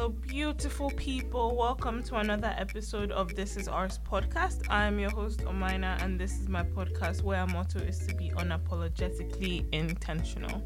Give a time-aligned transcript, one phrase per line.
[0.00, 1.54] Hello, beautiful people.
[1.54, 4.62] Welcome to another episode of This Is Ours podcast.
[4.70, 8.30] I'm your host, Omaina, and this is my podcast where our motto is to be
[8.30, 10.62] unapologetically intentional.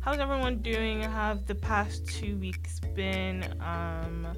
[0.00, 1.02] How's everyone doing?
[1.02, 3.42] Have the past two weeks been?
[3.60, 4.28] Um,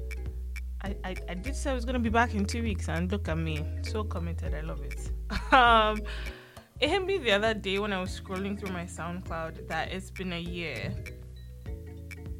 [0.83, 3.29] I, I, I did say I was gonna be back in two weeks, and look
[3.29, 4.55] at me, so committed.
[4.55, 5.09] I love it.
[5.53, 6.01] um,
[6.81, 10.11] it hit me the other day when I was scrolling through my SoundCloud that it's
[10.11, 10.93] been a year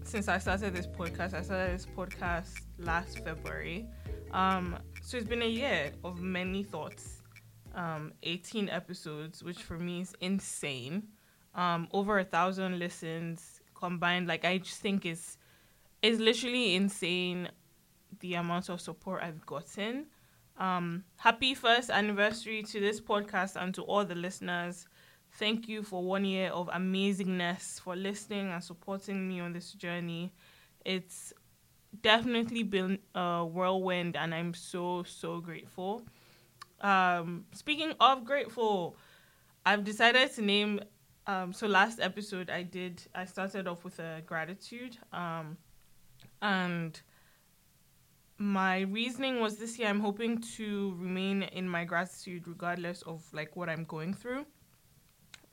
[0.08, 1.34] since I started this podcast.
[1.34, 3.90] I started this podcast last February.
[4.32, 7.24] Um, so it's been a year of many thoughts.
[7.76, 11.10] Um, 18 episodes, which for me is insane.
[11.56, 14.28] Um, over a thousand listens combined.
[14.28, 15.38] Like I just think is
[16.02, 17.50] is literally insane
[18.22, 20.06] the amount of support I've gotten.
[20.58, 24.88] Um, happy first anniversary to this podcast and to all the listeners.
[25.38, 30.34] Thank you for one year of amazingness, for listening and supporting me on this journey.
[30.84, 31.32] It's
[32.02, 36.02] definitely been a whirlwind, and I'm so, so grateful.
[36.82, 38.96] Um, speaking of grateful,
[39.64, 40.80] I've decided to name.
[41.28, 45.56] Um, so last episode I did, I started off with a gratitude, um,
[46.42, 47.00] and
[48.40, 53.56] my reasoning was this year I'm hoping to remain in my gratitude regardless of like
[53.56, 54.48] what I'm going through.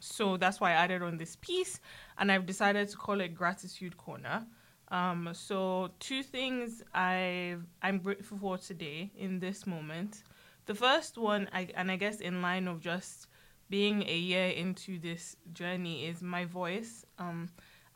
[0.04, 1.80] So that's why I added on this piece,
[2.18, 4.46] and I've decided to call it Gratitude Corner.
[4.88, 10.22] Um, so two things I I'm grateful for today in this moment.
[10.66, 13.28] The first one, I, and I guess in line of just
[13.70, 17.04] being a year into this journey, is my voice.
[17.18, 17.48] Um,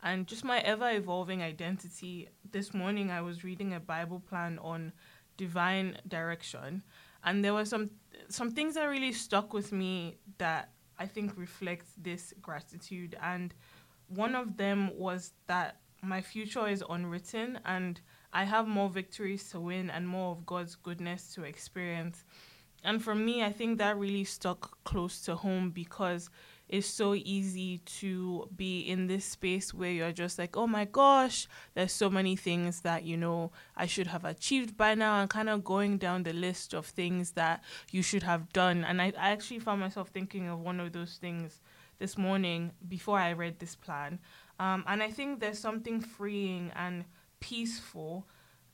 [0.02, 2.28] and just my ever evolving identity.
[2.50, 4.92] This morning I was reading a Bible plan on
[5.36, 6.82] divine direction,
[7.24, 7.90] and there were some
[8.28, 13.16] some things that really stuck with me that I think reflects this gratitude.
[13.22, 13.54] And
[14.08, 18.00] one of them was that my future is unwritten and
[18.32, 22.24] I have more victories to win and more of God's goodness to experience.
[22.84, 26.30] And for me, I think that really stuck close to home because
[26.68, 31.48] it's so easy to be in this space where you're just like, oh my gosh,
[31.74, 35.48] there's so many things that, you know, I should have achieved by now, and kind
[35.48, 38.84] of going down the list of things that you should have done.
[38.84, 41.60] And I, I actually found myself thinking of one of those things
[41.98, 44.18] this morning before I read this plan.
[44.60, 47.04] Um, and I think there's something freeing and
[47.40, 48.26] peaceful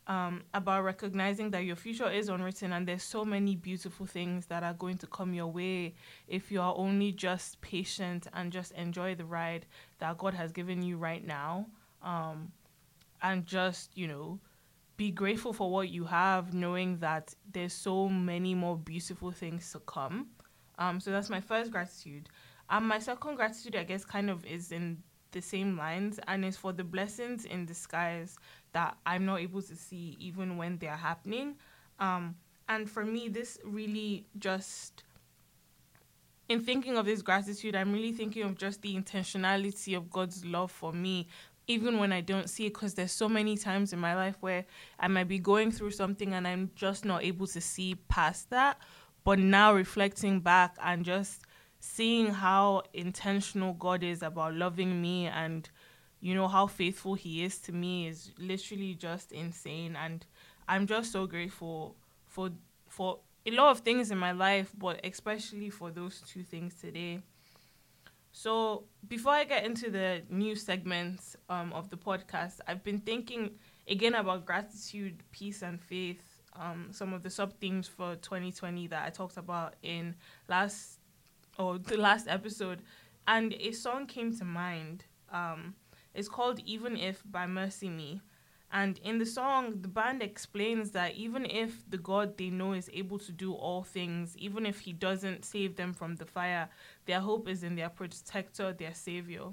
[0.06, 4.62] um, about recognizing that your future is unwritten and there's so many beautiful things that
[4.62, 5.94] are going to come your way
[6.28, 9.66] if you are only just patient and just enjoy the ride
[9.98, 11.66] that God has given you right now.
[12.02, 12.52] Um,
[13.22, 14.38] and just, you know,
[14.96, 19.80] be grateful for what you have, knowing that there's so many more beautiful things to
[19.80, 20.28] come.
[20.78, 22.28] Um, so that's my first gratitude.
[22.68, 25.02] And my second gratitude, I guess, kind of is in
[25.34, 28.38] the same lines and it's for the blessings in disguise
[28.72, 31.56] that I'm not able to see even when they're happening.
[32.00, 32.36] Um,
[32.68, 35.04] and for me, this really just,
[36.48, 40.72] in thinking of this gratitude, I'm really thinking of just the intentionality of God's love
[40.72, 41.28] for me,
[41.66, 44.64] even when I don't see it, because there's so many times in my life where
[44.98, 48.78] I might be going through something and I'm just not able to see past that.
[49.24, 51.42] But now reflecting back and just
[51.84, 55.68] seeing how intentional God is about loving me and
[56.18, 59.94] you know how faithful he is to me is literally just insane.
[59.94, 60.24] And
[60.66, 61.94] i'm just so grateful
[62.26, 62.50] for
[62.88, 67.20] for a lot of things in my life but especially for those two things today.
[68.32, 73.50] So before i get into the new segments um, of the podcast i've been thinking
[73.86, 79.04] again about gratitude peace and faith um, some of the sub themes for 2020 that
[79.06, 80.14] i talked about in
[80.48, 80.98] last
[81.58, 82.82] or the last episode
[83.26, 85.74] and a song came to mind um,
[86.14, 88.20] it's called Even If by MercyMe.
[88.72, 92.90] And in the song, the band explains that even if the God they know is
[92.92, 96.68] able to do all things, even if he doesn't save them from the fire,
[97.06, 99.46] their hope is in their protector, their savior.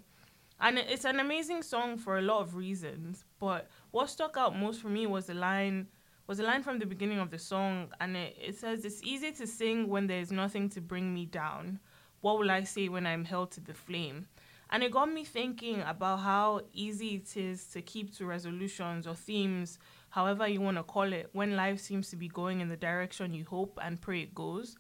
[0.60, 3.26] And it's an amazing song for a lot of reasons.
[3.40, 5.88] But what stuck out most for me was the line
[6.28, 9.32] was a line from the beginning of the song, and it, it says, It's easy
[9.34, 11.80] to sing when there is nothing to bring me down.
[12.22, 14.28] What will I say when I'm held to the flame?
[14.70, 19.16] And it got me thinking about how easy it is to keep to resolutions or
[19.16, 19.80] themes,
[20.10, 23.34] however you want to call it, when life seems to be going in the direction
[23.34, 24.78] you hope and pray it goes.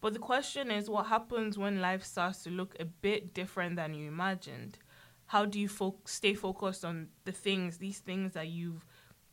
[0.00, 3.94] But the question is what happens when life starts to look a bit different than
[3.94, 4.78] you imagined?
[5.26, 8.84] How do you fo- stay focused on the things, these things that you've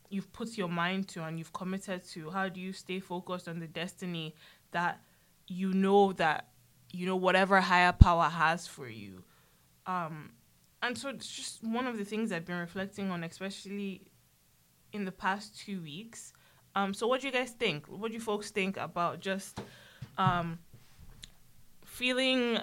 [0.08, 2.30] you've put your mind to and you've committed to?
[2.30, 4.34] How do you stay focused on the destiny
[4.70, 5.00] that
[5.46, 6.49] you know that
[6.92, 9.22] you know whatever higher power has for you?
[9.86, 10.32] Um,
[10.82, 14.02] and so it's just one of the things I've been reflecting on, especially
[14.92, 16.32] in the past two weeks.
[16.74, 17.86] Um, so what do you guys think?
[17.86, 19.60] What do you folks think about just
[20.18, 20.58] um,
[21.84, 22.58] feeling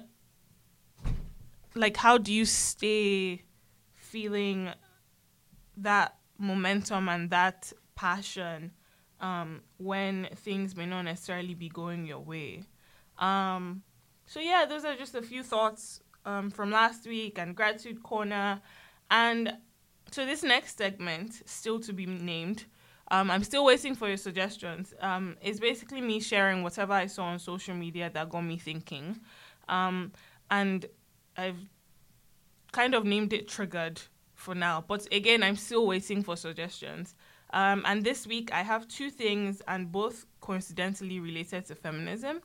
[1.76, 3.44] like how do you stay
[3.96, 4.70] feeling
[5.78, 8.72] that momentum and that passion
[9.20, 12.64] um, when things may not necessarily be going your way?
[13.20, 13.84] Um,
[14.28, 18.62] so yeah, those are just a few thoughts um, from last week and gratitude corner,
[19.10, 19.58] and
[20.12, 22.66] so this next segment, still to be named,
[23.10, 24.94] um, I'm still waiting for your suggestions.
[25.02, 29.20] Um, it's basically me sharing whatever I saw on social media that got me thinking,
[29.70, 30.12] um,
[30.52, 30.86] and
[31.38, 31.60] I've
[32.72, 34.02] kind of named it triggered
[34.36, 34.84] for now.
[34.86, 37.16] But again, I'm still waiting for suggestions.
[37.54, 42.42] Um, and this week, I have two things, and both coincidentally related to feminism.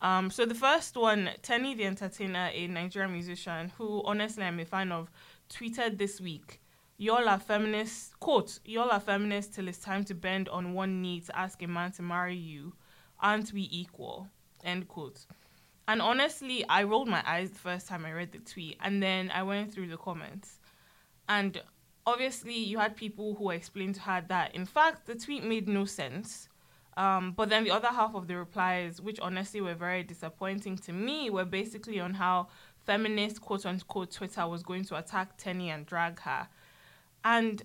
[0.00, 4.64] Um, so the first one, Teni the Entertainer, a Nigerian musician who honestly I'm a
[4.64, 5.10] fan of,
[5.50, 6.60] tweeted this week,
[6.96, 11.20] "Y'all are feminists." Quote: "Y'all are feminists till it's time to bend on one knee
[11.22, 12.74] to ask a man to marry you.
[13.20, 14.28] Aren't we equal?"
[14.62, 15.26] End quote.
[15.88, 19.30] And honestly, I rolled my eyes the first time I read the tweet, and then
[19.30, 20.60] I went through the comments,
[21.28, 21.60] and
[22.08, 25.84] obviously you had people who explained to her that in fact the tweet made no
[25.84, 26.47] sense
[26.98, 30.92] um, but then the other half of the replies, which honestly were very disappointing to
[30.92, 32.48] me, were basically on how
[32.84, 36.48] feminist quote unquote Twitter was going to attack Teni and drag her.
[37.24, 37.62] And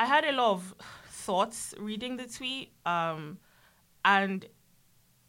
[0.00, 0.74] I had a lot of
[1.08, 2.72] thoughts reading the tweet.
[2.84, 3.38] Um,
[4.04, 4.46] and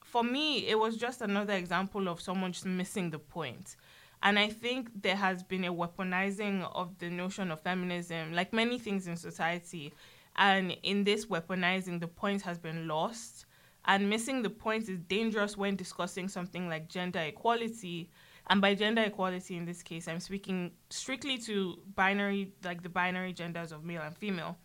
[0.03, 3.75] for me, it was just another example of someone just missing the point.
[4.23, 8.79] And I think there has been a weaponizing of the notion of feminism, like many
[8.79, 9.93] things in society.
[10.35, 13.45] And in this weaponizing, the point has been lost.
[13.85, 18.09] And missing the point is dangerous when discussing something like gender equality.
[18.47, 23.33] And by gender equality in this case, I'm speaking strictly to binary, like the binary
[23.33, 24.57] genders of male and female.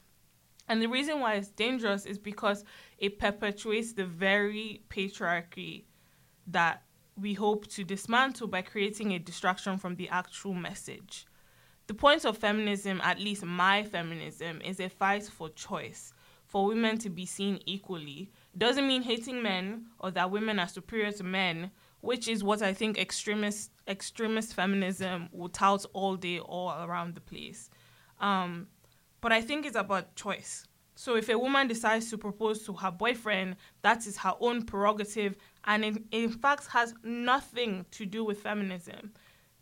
[0.69, 2.65] And the reason why it's dangerous is because
[2.99, 5.85] it perpetuates the very patriarchy
[6.47, 6.83] that
[7.17, 11.27] we hope to dismantle by creating a distraction from the actual message
[11.91, 16.13] the point of feminism, at least my feminism, is a fight for choice,
[16.47, 18.31] for women to be seen equally.
[18.57, 22.75] Doesn't mean hating men or that women are superior to men, which is what I
[22.75, 27.71] think extremist extremist feminism will tout all day, all around the place.
[28.21, 28.69] Um,
[29.21, 30.69] but I think it's about choice.
[30.95, 35.35] So if a woman decides to propose to her boyfriend, that is her own prerogative,
[35.65, 39.11] and in, in fact has nothing to do with feminism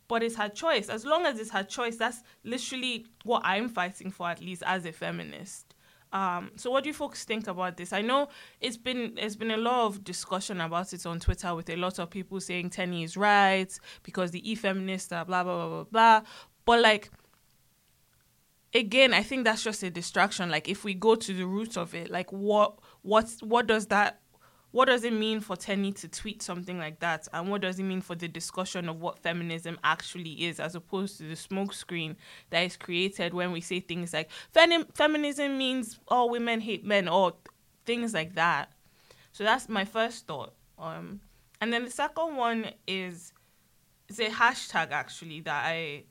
[0.09, 0.89] but it's her choice.
[0.89, 4.87] As long as it's her choice, that's literally what I'm fighting for, at least as
[4.87, 5.75] a feminist.
[6.13, 7.93] Um, so what do you folks think about this?
[7.93, 8.29] I know
[8.61, 11.99] it's been there's been a lot of discussion about it on Twitter with a lot
[11.99, 13.71] of people saying Teni is right
[14.03, 16.23] because the e-feminist blah blah blah blah blah.
[16.65, 17.11] But like
[18.75, 20.51] again, I think that's just a distraction.
[20.51, 24.21] Like if we go to the root of it, like what what what does that
[24.71, 27.27] what does it mean for Teni to tweet something like that?
[27.33, 31.19] And what does it mean for the discussion of what feminism actually is, as opposed
[31.19, 32.17] to the smokescreen
[32.51, 37.09] that is created when we say things like Fem- feminism means all women hate men
[37.09, 37.33] or
[37.87, 38.71] things like that?
[39.33, 40.53] So that's my first thought.
[40.79, 41.21] Um,
[41.61, 43.33] and then the second one is,
[44.09, 46.05] is a hashtag actually that I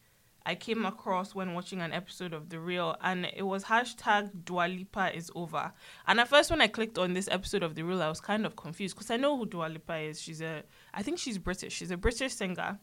[0.48, 4.70] I came across when watching an episode of The Real, and it was hashtag Dua
[4.70, 5.74] Lipa is over.
[6.08, 8.46] And at first, when I clicked on this episode of The Real, I was kind
[8.46, 10.22] of confused because I know who Dua Lipa is.
[10.22, 10.64] She's a,
[10.94, 11.74] I think she's British.
[11.74, 12.80] She's a British singer.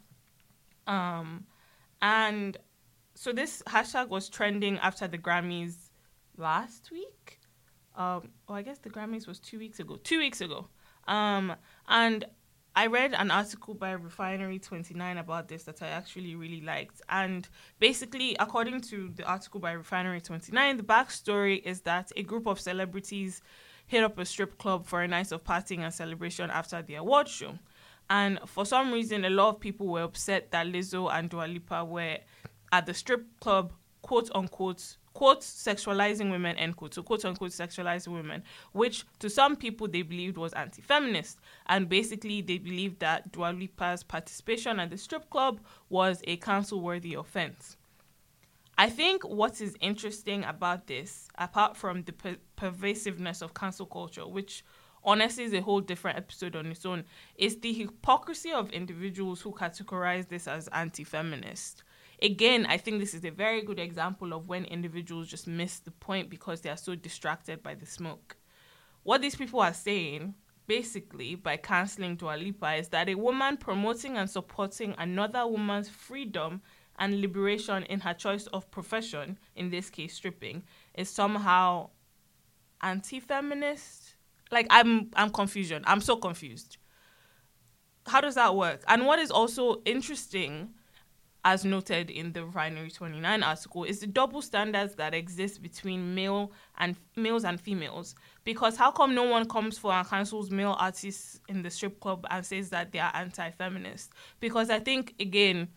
[0.87, 1.47] Um,
[2.03, 2.59] and
[3.15, 5.89] so this hashtag was trending after the Grammys
[6.37, 7.41] last week.
[7.97, 9.97] Um, oh, I guess the Grammys was two weeks ago.
[9.97, 10.69] Two weeks ago.
[11.09, 11.55] Um,
[11.89, 12.27] and
[12.77, 17.01] I read an article by Refinery29 about this that I actually really liked.
[17.09, 22.59] And basically, according to the article by Refinery29, the backstory is that a group of
[22.59, 23.43] celebrities
[23.87, 27.29] hit up a strip club for a night of partying and celebration after the award
[27.29, 27.57] show.
[28.11, 31.85] And for some reason, a lot of people were upset that Lizzo and Dua Lipa
[31.85, 32.19] were
[32.73, 36.93] at the strip club, quote unquote, quote sexualizing women end quote.
[36.93, 41.39] So quote unquote sexualizing women which to some people they believed was anti-feminist.
[41.65, 46.83] And basically they believed that Dua Lipa's participation at the strip club was a council
[46.83, 47.79] worthy offense.
[48.77, 54.27] I think what is interesting about this, apart from the per- pervasiveness of cancel culture,
[54.27, 54.63] which
[55.05, 57.05] honestly is a whole different episode on its own,
[57.37, 61.83] is the hypocrisy of individuals who categorize this as anti feminist
[62.25, 65.91] again, I think this is a very good example of when individuals just miss the
[65.91, 68.37] point because they are so distracted by the smoke.
[69.03, 70.35] What these people are saying,
[70.67, 76.63] basically, by canceling Dua Lipa, is that a woman promoting and supporting another woman's freedom
[76.99, 80.63] and liberation in her choice of profession, in this case stripping,
[80.95, 81.91] is somehow
[82.81, 84.15] anti-feminist.
[84.51, 85.83] Like I'm I'm confusion.
[85.87, 86.79] I'm so confused.
[88.07, 88.83] How does that work?
[88.87, 90.75] And what is also interesting
[91.45, 96.53] as noted in the Refinery 29 article, is the double standards that exist between male
[96.79, 98.15] and males and females.
[98.45, 102.27] Because how come no one comes for and cancels male artists in the strip club
[102.31, 104.13] and says that they are anti-feminist?
[104.41, 105.69] Because I think again,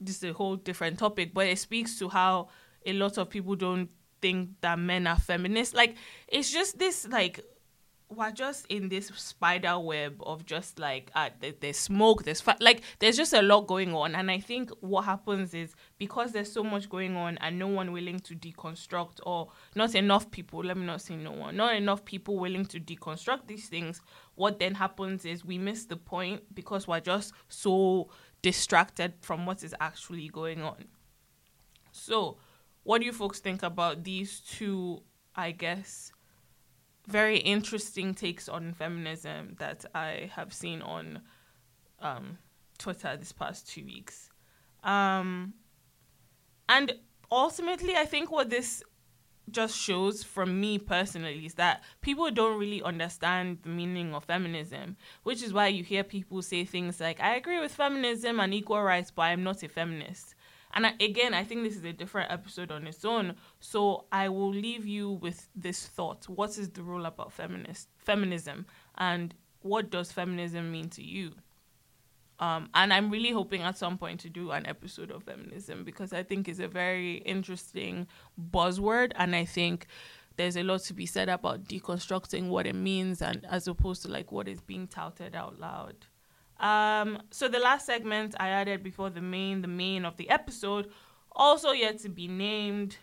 [0.00, 2.48] this is a whole different topic, but it speaks to how
[2.84, 3.88] a lot of people don't
[4.20, 5.74] think that men are feminists.
[5.74, 5.96] Like
[6.26, 7.40] it's just this like
[8.08, 11.28] we're just in this spider web of just like uh,
[11.60, 14.14] there's smoke there's like there's just a lot going on.
[14.14, 17.92] And i think what happens is because there's so much going on and no one
[17.92, 22.04] willing to deconstruct or not enough people let me not say no one not enough
[22.04, 24.00] people willing to deconstruct these things
[24.36, 28.08] what then happens is we miss the point because we're just so
[28.42, 30.84] distracted from what is actually going on.
[31.90, 32.36] So
[32.86, 35.02] what do you folks think about these two
[35.34, 36.12] i guess
[37.06, 41.20] very interesting takes on feminism that I have seen on
[42.00, 42.38] um,
[42.78, 44.30] Twitter this past two weeks.
[44.82, 45.54] Um,
[46.68, 46.94] and
[47.30, 48.82] ultimately, I think what this
[49.50, 54.96] just shows from me personally is that people don't really understand the meaning of feminism,
[55.22, 58.82] which is why you hear people say things like, I agree with feminism and equal
[58.82, 60.34] rights, but I'm not a feminist.
[60.76, 63.34] And I, again, I think this is a different episode on its own.
[63.60, 68.66] So I will leave you with this thought: What is the role about feminist feminism,
[68.98, 71.32] and what does feminism mean to you?
[72.38, 76.12] Um, and I'm really hoping at some point to do an episode of feminism because
[76.12, 78.06] I think it's a very interesting
[78.52, 79.86] buzzword, and I think
[80.36, 84.08] there's a lot to be said about deconstructing what it means, and as opposed to
[84.08, 86.06] like what is being touted out loud.
[86.60, 90.90] Um, so the last segment I added before the main, the main of the episode,
[91.32, 92.96] also yet to be named.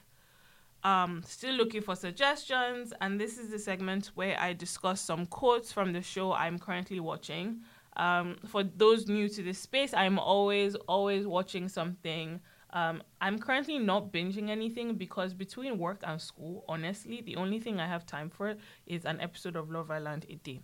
[0.84, 5.72] Um, still looking for suggestions, and this is the segment where I discuss some quotes
[5.72, 7.62] from the show I'm currently watching.
[7.96, 12.42] Um, for those new to this space, I'm always, always watching something.
[12.72, 17.80] Um, I'm currently not binging anything because between work and school, honestly, the only thing
[17.80, 18.56] I have time for
[18.88, 20.60] is an episode of Love Island a day.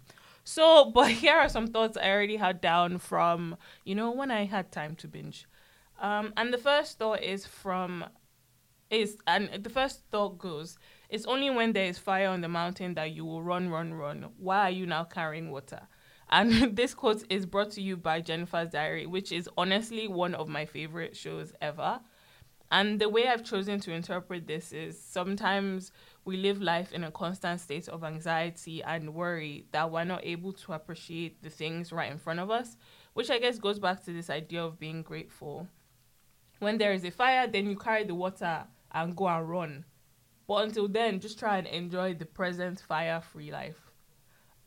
[0.49, 4.45] So, but here are some thoughts I already had down from, you know, when I
[4.45, 5.45] had time to binge.
[6.01, 8.05] Um, and the first thought is from,
[8.89, 10.77] is, and the first thought goes,
[11.09, 14.29] it's only when there is fire on the mountain that you will run, run, run.
[14.37, 15.81] Why are you now carrying water?
[16.31, 20.47] And this quote is brought to you by Jennifer's Diary, which is honestly one of
[20.47, 21.99] my favorite shows ever.
[22.71, 25.91] And the way I've chosen to interpret this is sometimes
[26.29, 30.53] we live life in a constant state of anxiety and worry that we're not able
[30.53, 32.77] to appreciate the things right in front of us,
[33.13, 35.67] which I guess goes back to this idea of being grateful.
[36.59, 39.85] When there is a fire, then you carry the water and go and run.
[40.47, 43.91] But until then, just try and enjoy the present fire free life.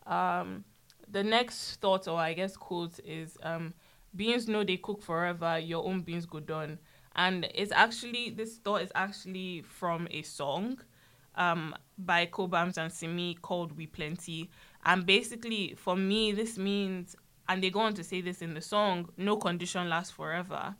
[0.04, 0.64] Um,
[1.08, 3.72] the next thought, or I guess quote, is um,
[4.16, 6.80] beans know they cook forever, your own beans go done.
[7.14, 10.80] And it's actually, this thought is actually from a song
[11.34, 14.50] um, by Cobhams and Simi called We Plenty.
[14.84, 17.16] And basically, for me, this means,
[17.48, 20.74] and they go on to say this in the song, no condition lasts forever.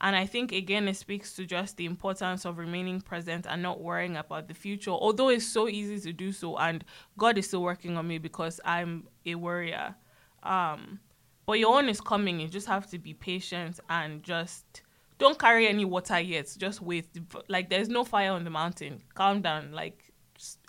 [0.00, 3.80] And I think, again, it speaks to just the importance of remaining present and not
[3.80, 6.56] worrying about the future, although it's so easy to do so.
[6.56, 6.84] And
[7.16, 9.96] God is still working on me because I'm a worrier.
[10.44, 11.00] Um,
[11.46, 12.38] but your own is coming.
[12.38, 14.82] You just have to be patient and just
[15.18, 16.54] don't carry any water yet.
[16.56, 17.08] Just wait.
[17.48, 19.02] Like there's no fire on the mountain.
[19.14, 19.72] Calm down.
[19.72, 20.12] Like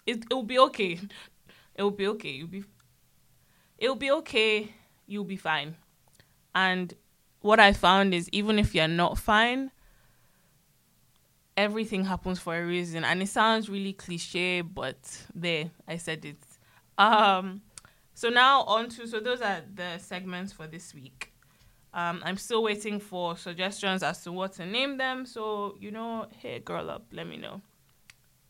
[0.05, 0.99] it it'll be okay.
[1.75, 2.31] It'll be okay.
[2.31, 2.63] You'll be
[3.77, 4.73] it'll be okay.
[5.07, 5.77] You'll be fine.
[6.53, 6.93] And
[7.39, 9.71] what I found is even if you're not fine,
[11.55, 13.05] everything happens for a reason.
[13.05, 14.97] And it sounds really cliche, but
[15.33, 16.43] there, I said it.
[16.97, 17.61] Um
[18.13, 21.28] so now on to so those are the segments for this week.
[21.93, 25.25] Um, I'm still waiting for suggestions as to what to name them.
[25.25, 27.61] So, you know, hey, girl up, let me know.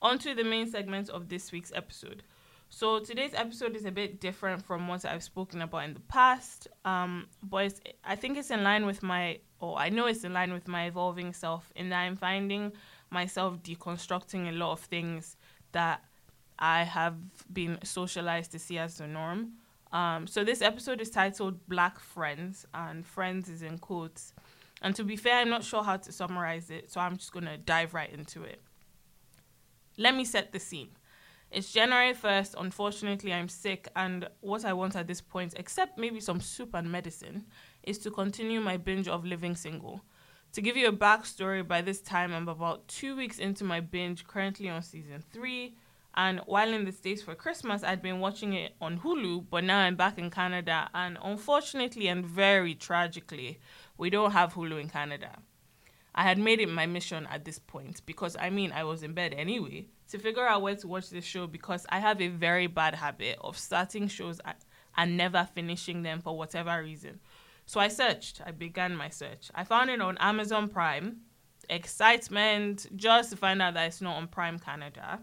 [0.02, 2.24] On to the main segment of this week's episode.
[2.70, 6.68] So, today's episode is a bit different from what I've spoken about in the past.
[6.86, 10.54] Um, but I think it's in line with my, or I know it's in line
[10.54, 12.74] with my evolving self, in that I'm finding
[13.10, 15.36] myself deconstructing a lot of things
[15.72, 16.04] that
[16.60, 17.16] I have
[17.52, 19.54] been socialized to see as the norm.
[19.92, 24.34] Um, so this episode is titled Black Friends, and friends is in quotes.
[24.82, 27.58] And to be fair, I'm not sure how to summarize it, so I'm just gonna
[27.58, 28.62] dive right into it.
[29.98, 30.90] Let me set the scene.
[31.52, 32.56] It's January 1st.
[32.60, 36.92] Unfortunately, I'm sick, and what I want at this point, except maybe some soup and
[36.92, 37.46] medicine,
[37.84, 40.02] is to continue my binge of living single.
[40.54, 44.26] To give you a backstory, by this time I'm about two weeks into my binge,
[44.26, 45.76] currently on season three.
[46.20, 49.80] And while in the States for Christmas, I'd been watching it on Hulu, but now
[49.80, 50.90] I'm back in Canada.
[50.94, 53.58] And unfortunately and very tragically,
[53.98, 55.38] we don't have Hulu in Canada.
[56.14, 59.14] I had made it my mission at this point because I mean, I was in
[59.14, 62.68] bed anyway to figure out where to watch this show because I have a very
[62.68, 64.42] bad habit of starting shows
[64.98, 67.22] and never finishing them for whatever reason.
[67.66, 68.42] So I searched.
[68.46, 69.52] I began my search.
[69.56, 71.22] I found it on Amazon Prime.
[71.70, 75.22] Excitement just to find out that it's not on Prime Canada.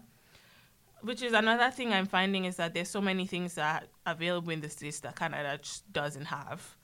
[1.01, 4.51] Which is another thing I'm finding is that there's so many things that are available
[4.51, 6.75] in the States that Canada just doesn't have.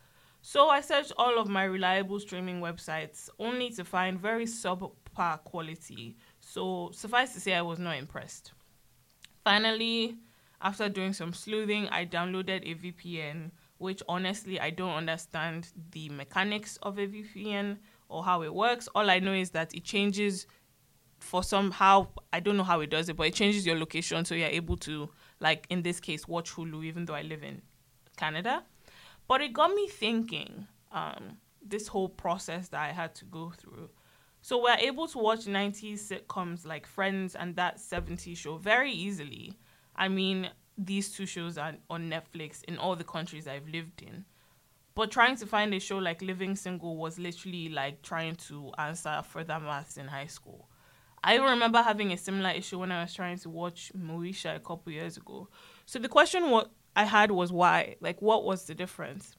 [0.41, 6.17] So I searched all of my reliable streaming websites only to find very subpar quality.
[6.41, 8.51] So suffice to say, I was not impressed.
[9.43, 10.17] Finally,
[10.61, 16.77] after doing some sleuthing, I downloaded a VPN which honestly I don't understand the mechanics
[16.83, 17.77] of a VPN
[18.07, 18.87] or how it works.
[18.95, 20.47] All I know is that it changes
[21.23, 24.35] for somehow I don't know how it does it, but it changes your location so
[24.35, 27.61] you're able to like in this case watch Hulu even though I live in
[28.17, 28.63] Canada.
[29.27, 33.89] But it got me thinking, um, this whole process that I had to go through.
[34.41, 39.57] So we're able to watch 90s sitcoms like Friends and that 70s show very easily.
[39.95, 44.25] I mean, these two shows are on Netflix in all the countries I've lived in.
[44.95, 49.23] But trying to find a show like Living Single was literally like trying to answer
[49.25, 50.67] further maths in high school.
[51.23, 54.91] I remember having a similar issue when I was trying to watch Moesha a couple
[54.91, 55.47] years ago.
[55.85, 57.95] So the question what I had was why?
[58.01, 59.35] Like what was the difference?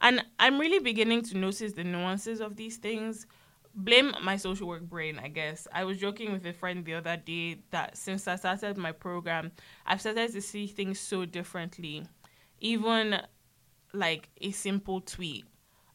[0.00, 3.26] And I'm really beginning to notice the nuances of these things
[3.74, 5.66] blame my social work brain, I guess.
[5.72, 9.52] I was joking with a friend the other day that since I started my program,
[9.86, 12.04] I've started to see things so differently.
[12.60, 13.20] Even
[13.92, 15.44] like a simple tweet.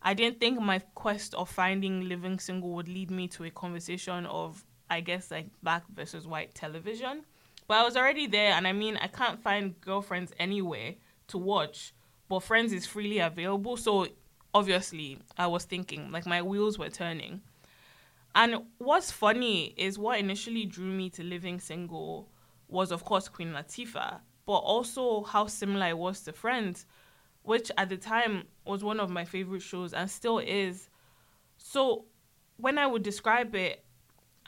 [0.01, 4.25] I didn't think my quest of finding living single would lead me to a conversation
[4.25, 7.23] of, I guess, like black versus white television.
[7.67, 10.95] But I was already there, and I mean, I can't find girlfriends anywhere
[11.27, 11.93] to watch,
[12.27, 13.77] but Friends is freely available.
[13.77, 14.07] So
[14.53, 17.41] obviously, I was thinking, like, my wheels were turning.
[18.35, 22.29] And what's funny is what initially drew me to Living Single
[22.67, 26.85] was, of course, Queen Latifah, but also how similar it was to Friends,
[27.43, 30.89] which at the time was one of my favorite shows and still is.
[31.57, 32.05] So
[32.57, 33.83] when I would describe it,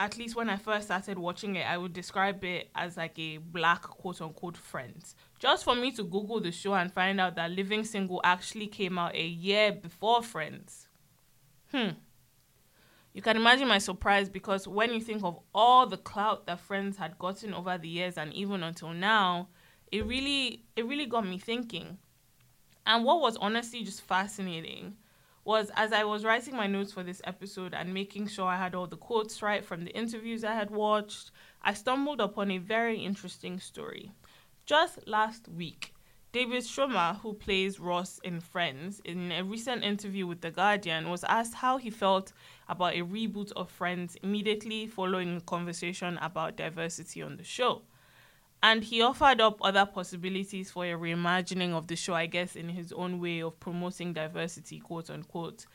[0.02, 3.38] at least when I first started watching it, I would describe it as like a
[3.38, 5.16] black quote unquote Friends.
[5.38, 8.98] Just for me to Google the show and find out that Living Single actually came
[8.98, 10.88] out a year before Friends.
[11.72, 11.90] Hmm
[13.14, 16.98] you can imagine my surprise because when you think of all the clout that friends
[16.98, 19.50] had gotten over the years and even until now
[19.92, 21.98] it really it really got me thinking
[22.86, 24.96] and what was honestly just fascinating
[25.44, 28.76] was as i was writing my notes for this episode and making sure i had
[28.76, 31.32] all the quotes right from the interviews i had watched
[31.64, 34.12] i stumbled upon a very interesting story
[34.66, 35.94] just last week
[36.34, 41.26] David Schwimmer, who plays Ross in Friends, in a recent interview with The Guardian, was
[41.26, 42.32] asked how he felt
[42.70, 47.82] about a reboot of Friends immediately following a conversation about diversity on the show.
[48.64, 52.70] And he offered up other possibilities for a reimagining of the show, I guess, in
[52.70, 55.66] his own way of promoting diversity, quote unquote.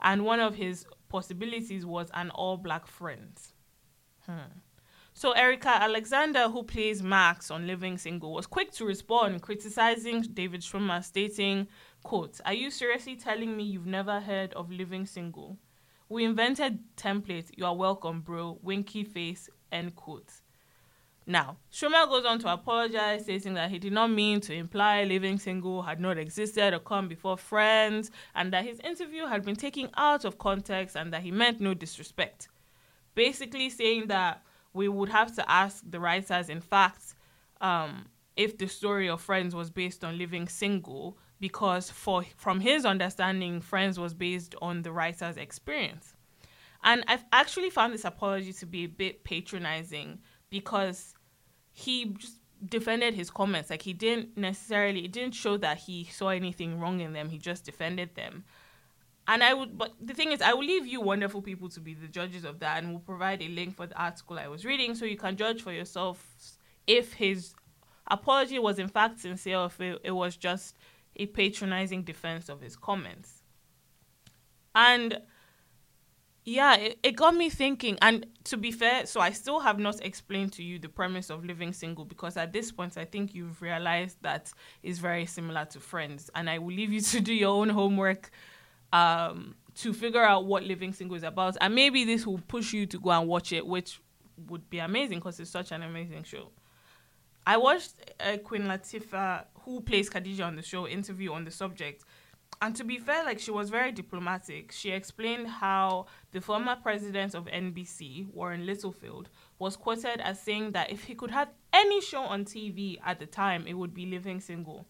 [0.00, 3.54] And one of his possibilities was an all black Friends.
[4.26, 4.60] Hmm.
[5.14, 10.60] So Erika Alexander, who plays Max on Living Single, was quick to respond, criticizing David
[10.60, 11.68] Schwimmer, stating,
[12.02, 15.56] quote, Are you seriously telling me you've never heard of Living Single?
[16.10, 17.50] We invented template.
[17.56, 18.58] You are welcome, bro.
[18.62, 20.32] Winky face, end quote.
[21.28, 25.38] Now, Schwimmer goes on to apologize, stating that he did not mean to imply Living
[25.38, 29.90] Single had not existed or come before Friends, and that his interview had been taken
[29.96, 32.48] out of context and that he meant no disrespect.
[33.16, 37.16] Basically saying that we would have to ask the writers, in fact,
[37.60, 42.84] um, if the story of Friends was based on living single, because for from his
[42.84, 46.14] understanding, Friends was based on the writer's experience.
[46.84, 51.15] And I've actually found this apology to be a bit patronizing because
[51.78, 53.68] he just defended his comments.
[53.68, 57.28] Like he didn't necessarily, it didn't show that he saw anything wrong in them.
[57.28, 58.44] He just defended them.
[59.28, 61.92] And I would, but the thing is, I will leave you wonderful people to be
[61.92, 64.94] the judges of that, and we'll provide a link for the article I was reading
[64.94, 66.26] so you can judge for yourself
[66.86, 67.54] if his
[68.08, 70.76] apology was in fact sincere or if it, it was just
[71.16, 73.42] a patronizing defense of his comments.
[74.74, 75.18] And
[76.46, 77.98] yeah, it, it got me thinking.
[78.00, 81.44] And to be fair, so I still have not explained to you the premise of
[81.44, 84.52] living single because at this point, I think you've realized that
[84.84, 86.30] is very similar to Friends.
[86.36, 88.30] And I will leave you to do your own homework
[88.92, 91.56] um, to figure out what Living Single is about.
[91.60, 94.00] And maybe this will push you to go and watch it, which
[94.48, 96.52] would be amazing because it's such an amazing show.
[97.44, 102.04] I watched uh, Queen Latifah, who plays Khadijah on the show, interview on the subject.
[102.62, 104.72] And to be fair, like she was very diplomatic.
[104.72, 110.90] She explained how the former president of NBC, Warren Littlefield, was quoted as saying that
[110.90, 114.40] if he could have any show on TV at the time, it would be Living
[114.40, 114.86] Single.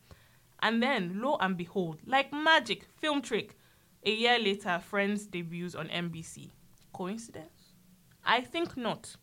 [0.62, 3.56] And then, lo and behold, like magic, film trick,
[4.04, 6.50] a year later, Friends debuts on NBC.
[6.92, 7.74] Coincidence?
[8.24, 9.16] I think not.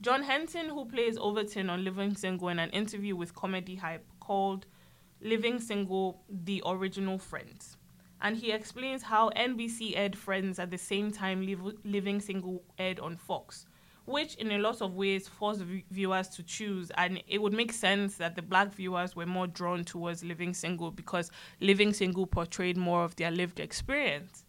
[0.00, 4.66] John Henton, who plays Overton on Living Single in an interview with Comedy Hype, called
[5.22, 7.76] Living Single the original Friends.
[8.22, 13.00] And he explains how NBC aired Friends at the same time Liv- Living Single aired
[13.00, 13.66] on Fox,
[14.04, 16.90] which in a lot of ways forced v- viewers to choose.
[16.96, 20.90] And it would make sense that the black viewers were more drawn towards Living Single
[20.90, 21.30] because
[21.60, 24.44] Living Single portrayed more of their lived experience.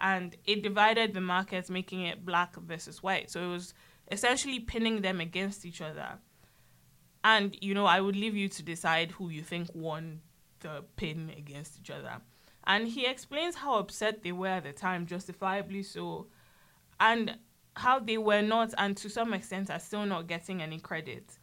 [0.00, 3.30] And it divided the markets, making it black versus white.
[3.30, 3.74] So it was
[4.12, 6.18] essentially pinning them against each other.
[7.24, 10.20] And, you know, I would leave you to decide who you think won
[10.60, 12.18] the pin against each other.
[12.66, 16.26] And he explains how upset they were at the time, justifiably so.
[17.00, 17.38] And
[17.76, 21.38] how they were not, and to some extent are still not getting any credit.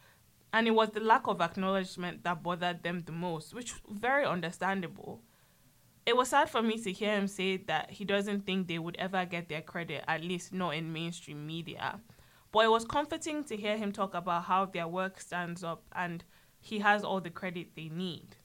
[0.52, 5.20] And it was the lack of acknowledgement that bothered them the most, which very understandable.
[6.06, 8.96] It was sad for me to hear him say that he doesn't think they would
[8.96, 12.00] ever get their credit, at least not in mainstream media.
[12.56, 16.24] But it was comforting to hear him talk about how their work stands up and
[16.58, 18.36] he has all the credit they need.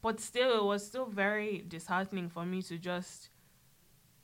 [0.00, 3.28] But still, it was still very disheartening for me to just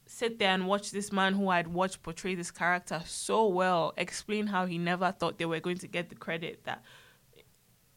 [0.07, 4.47] sit there and watch this man who I'd watched portray this character so well explain
[4.47, 6.83] how he never thought they were going to get the credit that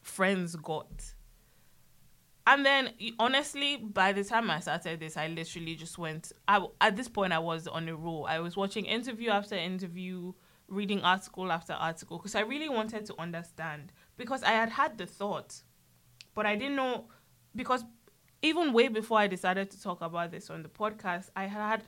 [0.02, 1.14] friends got.
[2.46, 6.32] And then, honestly, by the time I started this, I literally just went.
[6.46, 8.26] I, at this point, I was on a roll.
[8.28, 10.34] I was watching interview after interview,
[10.70, 13.92] reading article after article, because I really wanted to understand.
[14.16, 15.62] Because I had had the thought,
[16.34, 17.08] but I didn't know.
[17.54, 17.84] Because
[18.42, 21.82] even way before I decided to talk about this on the podcast, I had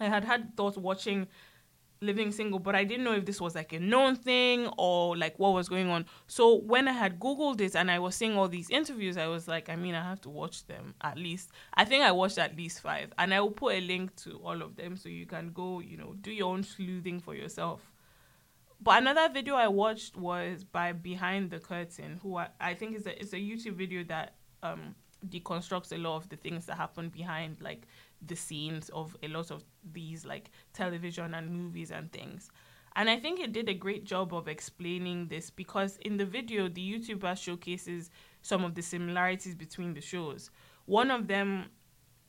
[0.00, 1.26] I had had thoughts watching
[2.00, 5.38] living single, but I didn't know if this was like a known thing or like
[5.38, 6.06] what was going on.
[6.26, 9.48] So when I had Googled it and I was seeing all these interviews, I was
[9.48, 11.50] like, I mean, I have to watch them at least.
[11.74, 14.62] I think I watched at least five, and I will put a link to all
[14.62, 17.92] of them so you can go, you know, do your own sleuthing for yourself.
[18.80, 23.06] But another video I watched was by Behind the Curtain, who I, I think is
[23.06, 24.94] a it's a YouTube video that um
[25.26, 27.86] deconstructs a lot of the things that happen behind like
[28.24, 32.50] the scenes of a lot of these like television and movies and things.
[32.94, 36.68] And I think it did a great job of explaining this because in the video,
[36.68, 40.50] the YouTuber showcases some of the similarities between the shows.
[40.86, 41.66] One of them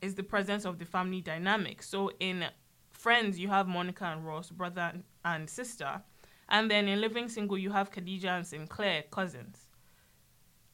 [0.02, 1.82] is the presence of the family dynamic.
[1.82, 2.46] So in
[2.98, 4.92] Friends, you have Monica and Ross, brother
[5.24, 6.02] and sister.
[6.50, 9.67] And then in Living Single, you have Khadijah and Synclaire, cousins.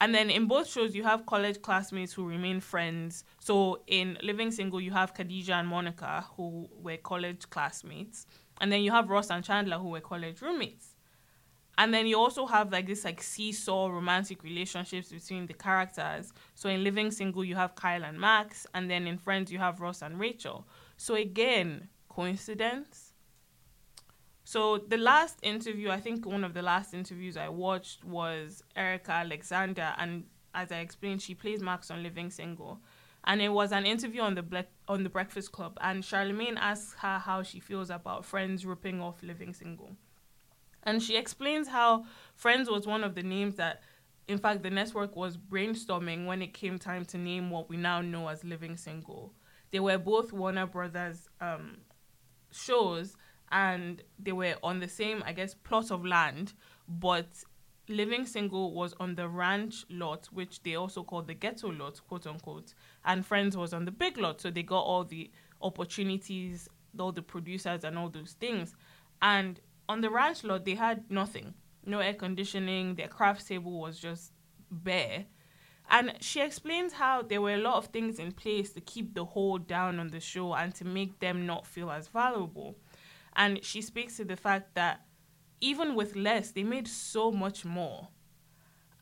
[0.00, 3.24] And then in both shows, you have college classmates who remain friends.
[3.38, 8.26] So in Living Single, you have Khadijah and Monica, who were college classmates.
[8.60, 10.94] And then you have Ross and Chandler, who were college roommates.
[11.76, 16.32] And then you also have like this like seesaw romantic relationships between the characters.
[16.54, 18.66] So in Living Single, you have Kyle and Max.
[18.74, 20.66] And then in Friends, you have Ross and Rachel.
[20.96, 23.03] So again, coincidence?
[24.54, 29.10] So the last interview, I think one of the last interviews I watched was Erika
[29.10, 32.78] Alexander, and as I explained, she plays Max on Living Single,
[33.24, 36.94] and it was an interview on the Black on the Breakfast Club, and Charlemagne asks
[37.00, 39.96] her how she feels about Friends ripping off Living Single,
[40.84, 42.04] and she explains how
[42.36, 43.82] Friends was one of the names that,
[44.28, 48.00] in fact, the network was brainstorming when it came time to name what we now
[48.00, 49.34] know as Living Single.
[49.72, 51.78] They were both Warner Brothers um,
[52.52, 53.16] shows
[53.50, 56.54] and they were on the same, I guess, plot of land,
[56.88, 57.28] but
[57.88, 62.26] Living Single was on the ranch lot, which they also called the ghetto lot, quote
[62.26, 65.30] unquote, and Friends was on the big lot, so they got all the
[65.60, 68.74] opportunities, all the producers, and all those things.
[69.20, 71.54] And on the ranch lot, they had nothing
[71.86, 74.32] no air conditioning, their craft table was just
[74.70, 75.24] bare.
[75.90, 79.24] And she explains how there were a lot of things in place to keep the
[79.24, 82.76] hold down on the show and to make them not feel as valuable.
[83.36, 85.06] And she speaks to the fact that
[85.60, 88.08] even with less, they made so much more.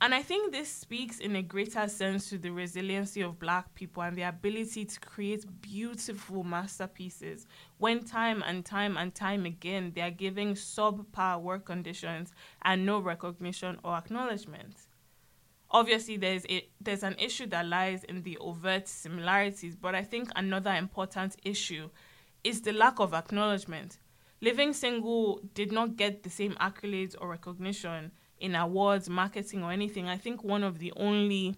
[0.01, 4.03] And I think this speaks in a greater sense to the resiliency of black people
[4.03, 7.47] and the ability to create beautiful masterpieces
[7.79, 12.99] when time and time and time again they are giving subpar work conditions and no
[12.99, 14.75] recognition or acknowledgement.
[15.73, 20.31] obviously there's a, there's an issue that lies in the overt similarities, but I think
[20.37, 21.89] another important issue
[22.45, 23.99] is the lack of acknowledgement.
[24.43, 30.09] Living Single did not get the same accolades or recognition in awards, marketing, or anything.
[30.09, 31.57] I think one of the only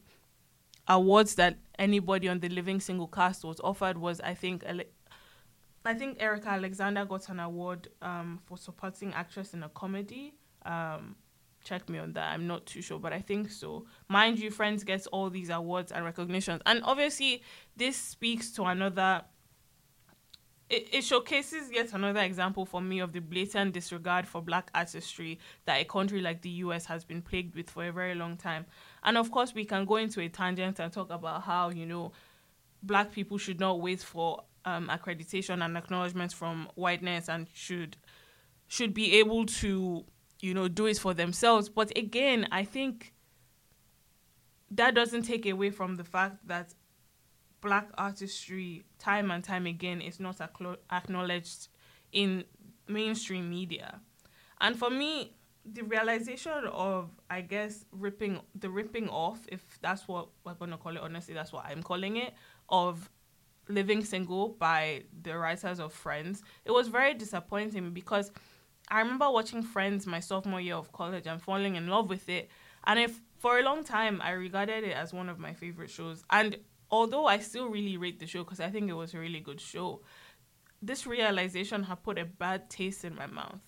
[0.87, 4.65] awards that anybody on the Living Single cast was offered was I think
[5.87, 10.35] I think Erika Alexander got an award um, for supporting actress in a comedy.
[10.67, 11.17] Um,
[11.65, 12.33] check me on that.
[12.33, 13.87] I'm not too sure, but I think so.
[14.09, 17.43] Mind you, Friends gets all these awards and recognitions, and obviously
[17.77, 19.23] this speaks to another.
[20.75, 25.39] It, it showcases yet another example for me of the blatant disregard for black artistry
[25.67, 28.67] that a country like the US has been plagued with for a very long time.
[29.03, 32.13] And of course, we can go into a tangent and talk about how, you know,
[32.83, 37.97] black people should not wait for um, accreditation and acknowledgement from whiteness and should
[38.67, 40.05] should be able to
[40.45, 41.71] you know, do it for themselves.
[41.71, 43.15] But again, I think
[44.71, 46.75] that doesn't take away from the fact that
[47.65, 50.41] black artistry, time and time again, is not
[50.93, 51.69] acknowledged
[52.13, 52.45] in
[52.87, 54.01] mainstream media.
[54.61, 60.29] And for me, the realization of, I guess, ripping the ripping off, if that's what
[60.45, 62.35] we're gonna call it, honestly, that's what I'm calling it,
[62.69, 63.11] of
[63.69, 68.31] living single by the writers of Friends, it was very disappointing because
[68.89, 72.51] I remember watching Friends my sophomore year of college and falling in love with it.
[72.87, 76.23] And if for a long time I regarded it as one of my favorite shows.
[76.29, 76.59] And
[76.91, 79.61] although I still really rate the show because I think it was a really good
[79.61, 80.03] show,
[80.83, 83.61] this realization had put a bad taste in my mouth.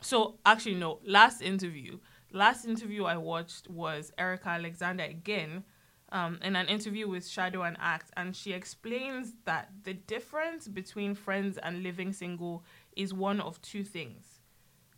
[0.00, 1.98] So actually no, last interview,
[2.32, 5.64] last interview I watched was Erika Alexander again.
[6.10, 11.14] Um, in an interview with Shadow and Act, and she explains that the difference between
[11.14, 14.40] Friends and Living Single is one of two things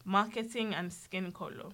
[0.04, 1.70] marketing and skin color.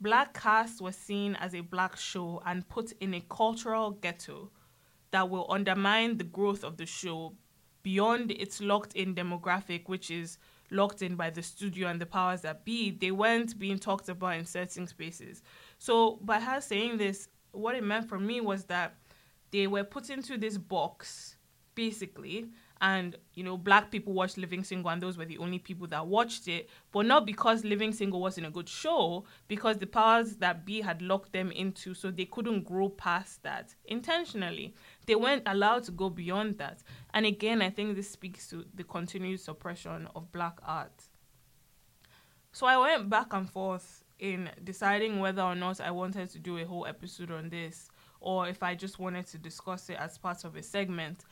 [0.00, 4.50] Black Cast was seen as a black show and put in a cultural ghetto
[5.10, 7.34] that will undermine the growth of the show
[7.82, 10.38] beyond its locked in demographic, which is
[10.70, 12.90] locked in by the studio and the powers that be.
[12.90, 15.42] They weren't being talked about in certain spaces.
[15.78, 18.96] So, by her saying this, what it meant for me was that
[19.52, 21.36] they were put into this box,
[21.74, 22.48] basically,
[22.80, 26.06] and you know black people watched living single and those were the only people that
[26.06, 30.66] watched it but not because living single wasn't a good show because the powers that
[30.66, 34.74] be had locked them into so they couldn't grow past that intentionally
[35.06, 36.82] they weren't allowed to go beyond that.
[37.14, 41.08] And again i think this speaks to the continued suppression of black art.
[42.52, 46.56] So i went back and forth in deciding whether or not i wanted to do
[46.58, 47.88] a whole episode on this
[48.20, 51.24] or if i just wanted to discuss it as part of a segment.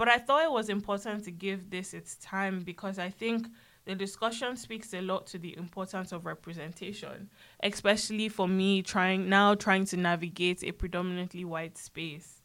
[0.00, 3.48] But I thought it was important to give this its time because I think
[3.84, 7.28] the discussion speaks a lot to the importance of representation,
[7.62, 12.39] especially for me trying now trying to navigate a predominantly white space.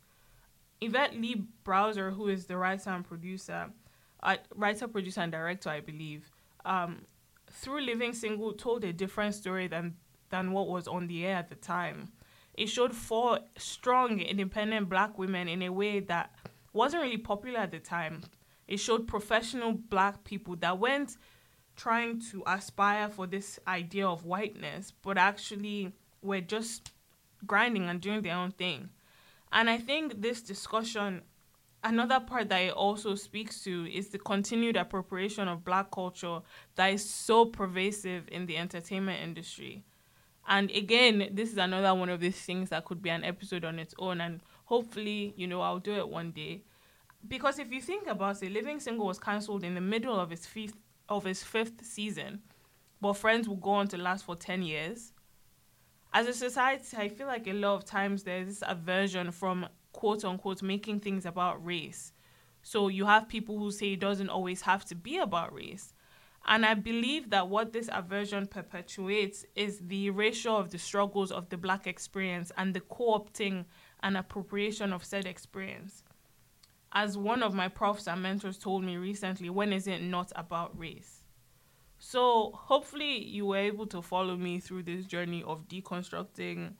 [0.82, 3.70] Yvette Lee Bowser, who is the writer and producer,
[4.22, 6.30] uh, writer, producer, and director, I believe,
[6.66, 7.06] um,
[7.50, 9.96] through Living Single, told a different story than
[10.30, 12.12] than what was on the air at the time.
[12.56, 16.34] It showed four strong, independent black women in a way that
[16.74, 18.24] wasn't really popular at the time.
[18.68, 21.18] It showed professional black people that weren't
[21.76, 26.92] trying to aspire for this idea of whiteness, but actually were just
[27.46, 28.90] grinding and doing their own thing.
[29.52, 31.22] And I think this discussion,
[31.84, 36.42] another part that it also speaks to is the continued appropriation of black culture
[36.76, 39.84] that is so pervasive in the entertainment industry.
[40.48, 43.80] And again, this is another one of these things that could be an episode on
[43.80, 44.22] its own.
[44.22, 46.64] And hopefully, you know, I'll do it one day.
[47.28, 50.46] Because if you think about it, Living Single was cancelled in the middle of its
[50.46, 50.76] fifth
[51.10, 52.42] of its fifth season,
[53.02, 55.14] but Friends will go on to last for ten years.
[56.16, 60.24] As a society, I feel like a lot of times there's this aversion from quote
[60.24, 62.14] unquote making things about race.
[62.64, 65.94] So you have people who say it doesn't always have to be about race.
[66.48, 71.50] And I believe that what this aversion perpetuates is the erasure of the struggles of
[71.50, 73.66] the black experience and the co opting
[74.02, 76.02] and appropriation of said experience.
[76.94, 80.80] As one of my profs and mentors told me recently, when is it not about
[80.80, 81.25] race?
[82.08, 86.74] So hopefully you were able to follow me through this journey of deconstructing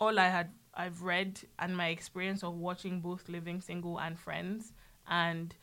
[0.00, 4.72] all I had I've read and my experience of watching both Living Single and Friends
[5.08, 5.54] and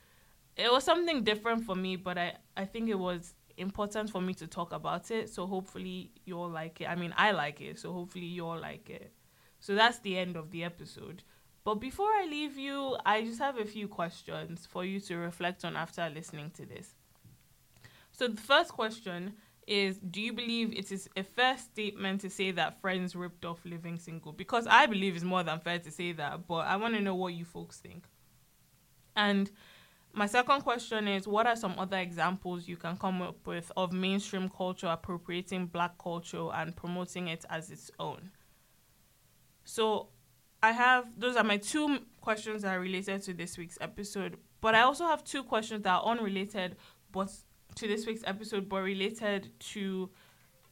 [0.55, 4.33] it was something different for me but I, I think it was important for me
[4.35, 6.85] to talk about it so hopefully you all like it.
[6.85, 9.11] I mean I like it so hopefully you all like it.
[9.59, 11.23] So that's the end of the episode.
[11.65, 15.65] But before I leave you, I just have a few questions for you to reflect
[15.65, 16.95] on after listening to this.
[18.21, 19.33] So the first question
[19.65, 23.65] is do you believe it is a fair statement to say that friends ripped off
[23.65, 24.31] living single?
[24.31, 27.15] Because I believe it's more than fair to say that, but I want to know
[27.15, 28.03] what you folks think.
[29.15, 29.49] And
[30.13, 33.91] my second question is what are some other examples you can come up with of
[33.91, 38.29] mainstream culture appropriating black culture and promoting it as its own?
[39.63, 40.09] So
[40.61, 44.75] I have those are my two questions that are related to this week's episode, but
[44.75, 46.75] I also have two questions that are unrelated
[47.11, 47.31] but
[47.75, 50.09] to this week's episode but related to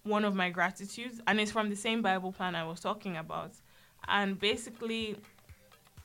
[0.03, 3.51] one of my gratitudes and it's from the same Bible plan I was talking about.
[4.07, 5.17] And basically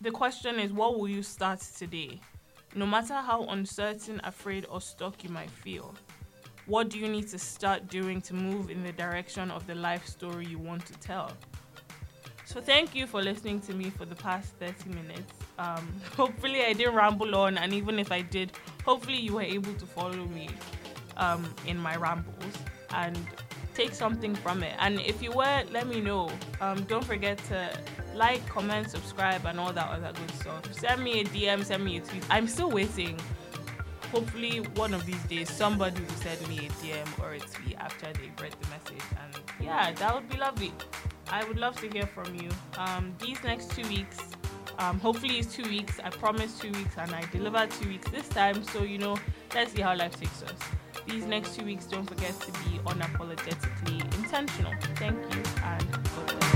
[0.01, 2.21] the question is what will you start today?
[2.75, 5.95] No matter how uncertain, afraid, or stuck you might feel,
[6.67, 10.07] what do you need to start doing to move in the direction of the life
[10.07, 11.31] story you want to tell?
[12.47, 15.33] So, thank you for listening to me for the past 30 minutes.
[15.59, 18.53] Um, hopefully, I didn't ramble on, and even if I did,
[18.85, 20.49] hopefully, you were able to follow me
[21.17, 22.55] um, in my rambles
[22.95, 23.19] and
[23.75, 24.75] take something from it.
[24.79, 26.31] And if you were, let me know.
[26.61, 27.77] Um, don't forget to
[28.15, 30.73] like, comment, subscribe, and all that other good stuff.
[30.73, 32.25] Send me a DM, send me a tweet.
[32.31, 33.19] I'm still waiting.
[34.13, 38.07] Hopefully, one of these days, somebody will send me a DM or a tweet after
[38.13, 39.05] they read the message.
[39.21, 40.73] And yeah, that would be lovely.
[41.31, 42.49] I would love to hear from you.
[42.79, 44.19] Um, these next two weeks,
[44.79, 45.99] um, hopefully, it's two weeks.
[46.03, 48.63] I promised two weeks, and I delivered two weeks this time.
[48.63, 49.17] So, you know,
[49.55, 50.59] let's see how life takes us.
[51.07, 54.73] These next two weeks, don't forget to be unapologetically intentional.
[54.97, 56.54] Thank you, and bye